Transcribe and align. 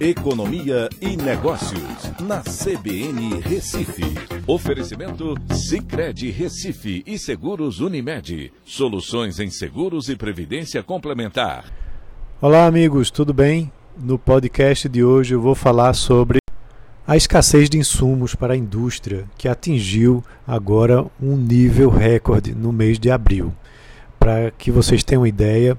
Economia 0.00 0.88
e 0.98 1.14
Negócios, 1.14 2.10
na 2.20 2.40
CBN 2.40 3.38
Recife. 3.42 4.02
Oferecimento 4.46 5.34
Cicred 5.52 6.30
Recife 6.30 7.02
e 7.06 7.18
Seguros 7.18 7.80
Unimed. 7.80 8.50
Soluções 8.64 9.38
em 9.38 9.50
seguros 9.50 10.08
e 10.08 10.16
previdência 10.16 10.82
complementar. 10.82 11.66
Olá, 12.40 12.64
amigos, 12.64 13.10
tudo 13.10 13.34
bem? 13.34 13.70
No 13.94 14.18
podcast 14.18 14.88
de 14.88 15.04
hoje 15.04 15.34
eu 15.34 15.40
vou 15.42 15.54
falar 15.54 15.92
sobre 15.92 16.38
a 17.06 17.14
escassez 17.14 17.68
de 17.68 17.76
insumos 17.76 18.34
para 18.34 18.54
a 18.54 18.56
indústria, 18.56 19.26
que 19.36 19.48
atingiu 19.48 20.24
agora 20.46 21.04
um 21.22 21.36
nível 21.36 21.90
recorde 21.90 22.54
no 22.54 22.72
mês 22.72 22.98
de 22.98 23.10
abril. 23.10 23.52
Para 24.18 24.50
que 24.52 24.70
vocês 24.70 25.04
tenham 25.04 25.26
ideia, 25.26 25.76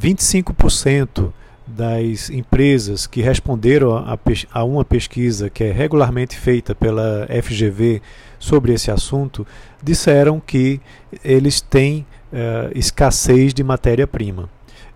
25% 0.00 1.32
ah, 1.32 1.48
das 1.76 2.30
empresas 2.30 3.06
que 3.06 3.20
responderam 3.20 3.96
a, 3.96 4.18
a, 4.52 4.64
uma 4.64 4.84
pesquisa 4.84 5.50
que 5.50 5.64
é 5.64 5.72
regularmente 5.72 6.36
feita 6.36 6.74
pela 6.74 7.26
FGV 7.42 8.00
sobre 8.38 8.72
esse 8.72 8.90
assunto 8.90 9.46
disseram 9.82 10.40
que 10.40 10.80
eles 11.24 11.60
têm 11.60 12.06
uh, 12.32 12.70
escassez 12.74 13.52
de 13.52 13.62
matéria-prima. 13.62 14.48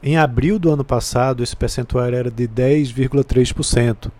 Em 0.02 0.16
abril 0.16 0.58
do 0.58 0.70
ano 0.70 0.84
passado, 0.84 1.42
esse 1.42 1.54
percentual 1.54 2.06
era 2.06 2.30
de 2.30 2.48
10,3%. 2.48 4.10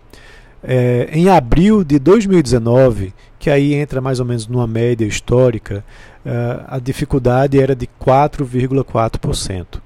É, 0.65 1.09
em 1.12 1.29
abril 1.29 1.83
de 1.83 1.98
2019, 1.98 3.12
que 3.37 3.51
aí 3.51 3.75
entra 3.75 4.01
mais 4.01 4.21
ou 4.21 4.27
menos 4.27 4.47
numa 4.47 4.67
média 4.67 5.05
histórica, 5.05 5.84
uh, 6.25 6.65
a 6.69 6.79
dificuldade 6.79 7.61
era 7.61 7.75
de 7.75 7.89
4,4%. 8.01 9.82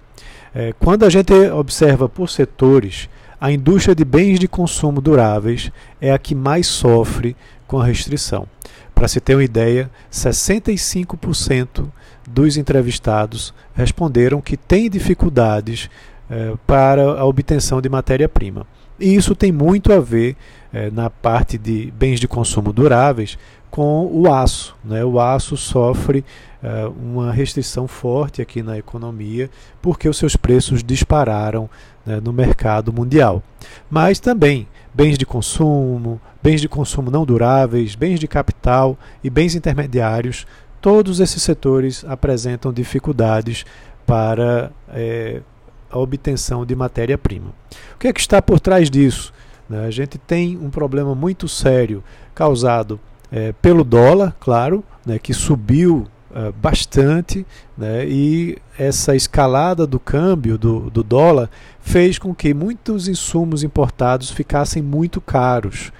É, 0.58 0.72
quando 0.78 1.04
a 1.04 1.10
gente 1.10 1.34
observa 1.50 2.08
por 2.08 2.30
setores, 2.30 3.10
a 3.38 3.52
indústria 3.52 3.94
de 3.94 4.06
bens 4.06 4.38
de 4.38 4.48
consumo 4.48 5.02
duráveis 5.02 5.70
é 6.00 6.10
a 6.10 6.18
que 6.18 6.34
mais 6.34 6.66
sofre 6.66 7.36
com 7.66 7.78
a 7.78 7.84
restrição. 7.84 8.48
Para 8.94 9.06
se 9.06 9.20
ter 9.20 9.34
uma 9.34 9.44
ideia, 9.44 9.90
65% 10.10 11.86
dos 12.26 12.56
entrevistados 12.56 13.52
responderam 13.74 14.40
que 14.40 14.56
têm 14.56 14.88
dificuldades 14.88 15.90
é, 16.30 16.54
para 16.66 17.02
a 17.02 17.24
obtenção 17.24 17.80
de 17.80 17.88
matéria-prima. 17.88 18.66
E 18.98 19.14
isso 19.14 19.34
tem 19.34 19.52
muito 19.52 19.92
a 19.92 20.00
ver, 20.00 20.36
é, 20.72 20.90
na 20.90 21.10
parte 21.10 21.58
de 21.58 21.92
bens 21.96 22.18
de 22.18 22.26
consumo 22.26 22.72
duráveis, 22.72 23.38
com 23.70 24.08
o 24.10 24.32
aço. 24.32 24.74
Né? 24.82 25.04
O 25.04 25.20
aço 25.20 25.56
sofre 25.56 26.24
uh, 26.62 26.88
uma 26.90 27.30
restrição 27.30 27.86
forte 27.86 28.40
aqui 28.40 28.62
na 28.62 28.78
economia 28.78 29.50
porque 29.82 30.08
os 30.08 30.16
seus 30.16 30.34
preços 30.34 30.82
dispararam 30.82 31.68
né, 32.04 32.18
no 32.18 32.32
mercado 32.32 32.92
mundial. 32.92 33.42
Mas 33.90 34.18
também 34.18 34.66
bens 34.94 35.18
de 35.18 35.26
consumo, 35.26 36.18
bens 36.42 36.62
de 36.62 36.68
consumo 36.68 37.10
não 37.10 37.26
duráveis, 37.26 37.94
bens 37.94 38.18
de 38.18 38.26
capital 38.26 38.96
e 39.22 39.28
bens 39.28 39.54
intermediários, 39.54 40.46
todos 40.80 41.20
esses 41.20 41.42
setores 41.42 42.02
apresentam 42.08 42.72
dificuldades 42.72 43.66
para 44.06 44.70
é, 44.88 45.42
a 45.90 45.98
obtenção 45.98 46.64
de 46.64 46.74
matéria-prima. 46.74 47.48
O 47.94 47.98
que 47.98 48.08
é 48.08 48.12
que 48.12 48.20
está 48.20 48.40
por 48.40 48.60
trás 48.60 48.90
disso? 48.90 49.32
Né? 49.68 49.86
A 49.86 49.90
gente 49.90 50.18
tem 50.18 50.56
um 50.56 50.70
problema 50.70 51.14
muito 51.14 51.48
sério 51.48 52.02
causado 52.34 53.00
é, 53.30 53.52
pelo 53.52 53.82
dólar, 53.82 54.36
claro, 54.38 54.84
né, 55.04 55.18
que 55.18 55.34
subiu 55.34 56.06
é, 56.34 56.52
bastante, 56.52 57.46
né, 57.76 58.06
e 58.06 58.58
essa 58.78 59.16
escalada 59.16 59.86
do 59.86 59.98
câmbio 59.98 60.56
do, 60.56 60.90
do 60.90 61.02
dólar 61.02 61.50
fez 61.80 62.18
com 62.18 62.34
que 62.34 62.54
muitos 62.54 63.08
insumos 63.08 63.62
importados 63.62 64.30
ficassem 64.30 64.82
muito 64.82 65.20
caros. 65.20 65.92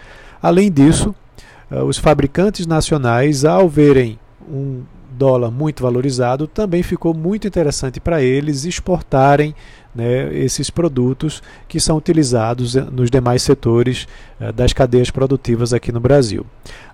Além 0.43 0.71
disso, 0.71 1.15
é, 1.71 1.83
os 1.83 1.99
fabricantes 1.99 2.67
nacionais, 2.67 3.45
ao 3.45 3.69
verem 3.69 4.19
um 4.49 4.83
dólar 5.17 5.51
muito 5.51 5.83
valorizado, 5.83 6.47
também 6.47 6.83
ficou 6.83 7.15
muito 7.15 7.47
interessante 7.47 7.99
para 7.99 8.23
eles 8.23 8.65
exportarem 8.65 9.55
né, 9.95 10.33
esses 10.35 10.69
produtos 10.69 11.43
que 11.67 11.81
são 11.81 11.97
utilizados 11.97 12.77
eh, 12.77 12.87
nos 12.93 13.11
demais 13.11 13.43
setores 13.43 14.07
uh, 14.41 14.53
das 14.53 14.73
cadeias 14.73 15.11
produtivas 15.11 15.73
aqui 15.73 15.91
no 15.91 16.01
Brasil. 16.01 16.45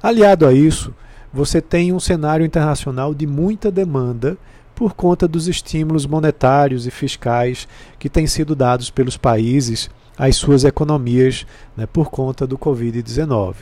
Aliado 0.00 0.46
a 0.46 0.52
isso, 0.52 0.94
você 1.32 1.60
tem 1.60 1.92
um 1.92 1.98
cenário 1.98 2.46
internacional 2.46 3.12
de 3.12 3.26
muita 3.26 3.70
demanda 3.70 4.38
por 4.74 4.94
conta 4.94 5.26
dos 5.26 5.48
estímulos 5.48 6.06
monetários 6.06 6.86
e 6.86 6.90
fiscais 6.90 7.66
que 7.98 8.08
têm 8.08 8.26
sido 8.26 8.54
dados 8.54 8.90
pelos 8.90 9.16
países 9.16 9.90
às 10.16 10.36
suas 10.36 10.64
economias 10.64 11.46
né, 11.76 11.86
por 11.86 12.10
conta 12.10 12.46
do 12.46 12.58
Covid-19. 12.58 13.54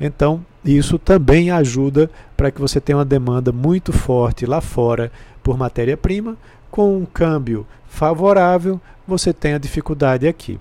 Então, 0.00 0.44
isso 0.64 0.98
também 0.98 1.50
ajuda 1.50 2.10
para 2.36 2.50
que 2.50 2.60
você 2.60 2.80
tenha 2.80 2.98
uma 2.98 3.04
demanda 3.04 3.52
muito 3.52 3.92
forte 3.92 4.46
lá 4.46 4.60
fora 4.60 5.10
por 5.42 5.56
matéria-prima, 5.56 6.36
com 6.70 6.96
um 6.96 7.06
câmbio 7.06 7.66
favorável, 7.86 8.80
você 9.06 9.32
tem 9.32 9.54
a 9.54 9.58
dificuldade 9.58 10.26
aqui. 10.26 10.58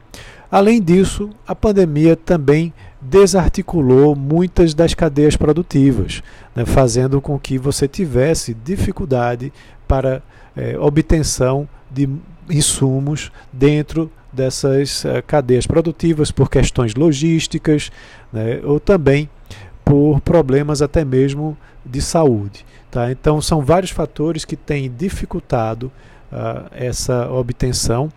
Além 0.52 0.82
disso, 0.82 1.32
a 1.46 1.56
pandemia 1.56 2.16
também 2.16 2.74
desarticulou 3.02 4.16
muitas 4.16 4.74
das 4.74 4.94
cadeias 4.94 5.36
produtivas, 5.36 6.24
né, 6.56 6.66
fazendo 6.66 7.20
com 7.20 7.38
que 7.38 7.58
você 7.58 7.88
tivesse 7.88 8.54
dificuldade 8.54 9.52
para 9.88 10.22
é, 10.56 10.78
obtenção 10.80 11.68
de 11.92 12.10
insumos 12.50 13.32
dentro 13.52 14.10
dessas 14.36 15.04
uh, 15.04 15.24
cadeias 15.26 15.66
produtivas 15.66 16.32
por 16.32 16.50
questões 16.50 16.94
logísticas 16.96 17.92
né, 18.32 18.60
ou 18.64 18.80
também 18.80 19.30
por 19.84 20.20
problemas 20.22 20.82
até 20.82 21.06
mesmo 21.06 21.58
de 21.86 22.02
saúde. 22.02 22.66
Tá? 22.90 23.12
Então, 23.12 23.42
são 23.42 23.62
vários 23.62 23.92
fatores 23.92 24.44
que 24.44 24.56
têm 24.56 24.90
dificultado 24.90 25.92
uh, 26.32 26.66
essa 26.72 27.30
obtenção 27.30 28.10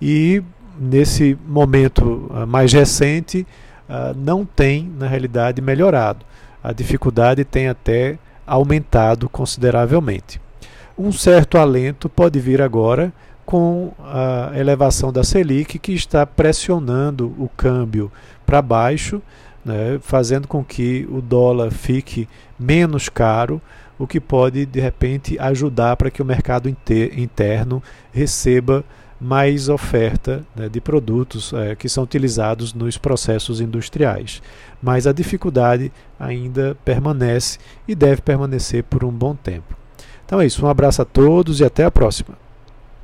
e, 0.00 0.42
nesse 0.78 1.36
momento 1.46 2.30
uh, 2.30 2.46
mais 2.46 2.72
recente, 2.72 3.46
uh, 3.88 4.16
não 4.16 4.44
tem, 4.44 4.92
na 4.98 5.08
realidade, 5.08 5.60
melhorado. 5.60 6.24
A 6.62 6.72
dificuldade 6.72 7.44
tem 7.44 7.68
até 7.68 8.18
aumentado 8.46 9.28
consideravelmente. 9.28 10.40
Um 10.96 11.12
certo 11.12 11.58
alento 11.58 12.08
pode 12.08 12.38
vir 12.38 12.62
agora 12.62 13.12
com 13.46 13.92
a 14.00 14.50
elevação 14.54 15.10
da 15.10 15.24
Selic, 15.24 15.78
que 15.78 15.92
está 15.92 16.26
pressionando 16.26 17.34
o 17.38 17.48
câmbio 17.56 18.12
para 18.44 18.60
baixo 18.60 19.22
né, 19.66 19.98
fazendo 20.00 20.46
com 20.46 20.64
que 20.64 21.04
o 21.10 21.20
dólar 21.20 21.72
fique 21.72 22.28
menos 22.56 23.08
caro, 23.08 23.60
o 23.98 24.06
que 24.06 24.20
pode 24.20 24.64
de 24.64 24.78
repente 24.78 25.36
ajudar 25.40 25.96
para 25.96 26.08
que 26.08 26.22
o 26.22 26.24
mercado 26.24 26.68
interno 26.68 27.82
receba 28.12 28.84
mais 29.20 29.68
oferta 29.68 30.44
né, 30.54 30.68
de 30.68 30.80
produtos 30.80 31.52
é, 31.52 31.74
que 31.74 31.88
são 31.88 32.04
utilizados 32.04 32.72
nos 32.74 32.96
processos 32.96 33.60
industriais. 33.60 34.40
Mas 34.80 35.06
a 35.06 35.12
dificuldade 35.12 35.90
ainda 36.20 36.76
permanece 36.84 37.58
e 37.88 37.94
deve 37.94 38.22
permanecer 38.22 38.84
por 38.84 39.02
um 39.02 39.10
bom 39.10 39.34
tempo. 39.34 39.76
Então 40.24 40.40
é 40.40 40.46
isso, 40.46 40.64
um 40.64 40.68
abraço 40.68 41.02
a 41.02 41.04
todos 41.04 41.58
e 41.58 41.64
até 41.64 41.84
a 41.84 41.90
próxima. 41.90 42.45